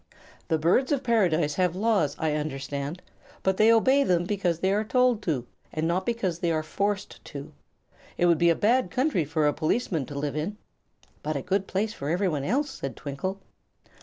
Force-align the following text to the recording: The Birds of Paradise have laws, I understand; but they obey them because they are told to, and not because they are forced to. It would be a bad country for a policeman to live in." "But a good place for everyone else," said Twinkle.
The 0.47 0.57
Birds 0.57 0.91
of 0.91 1.03
Paradise 1.03 1.53
have 1.53 1.75
laws, 1.75 2.15
I 2.17 2.33
understand; 2.33 3.03
but 3.43 3.57
they 3.57 3.71
obey 3.71 4.03
them 4.03 4.23
because 4.23 4.57
they 4.57 4.73
are 4.73 4.83
told 4.83 5.21
to, 5.21 5.45
and 5.71 5.87
not 5.87 6.07
because 6.07 6.39
they 6.39 6.51
are 6.51 6.63
forced 6.63 7.23
to. 7.25 7.51
It 8.17 8.25
would 8.25 8.39
be 8.39 8.49
a 8.49 8.55
bad 8.55 8.89
country 8.89 9.25
for 9.25 9.45
a 9.45 9.53
policeman 9.53 10.07
to 10.07 10.17
live 10.17 10.35
in." 10.35 10.57
"But 11.21 11.35
a 11.35 11.43
good 11.43 11.67
place 11.67 11.93
for 11.93 12.09
everyone 12.09 12.43
else," 12.43 12.71
said 12.71 12.95
Twinkle. 12.95 13.41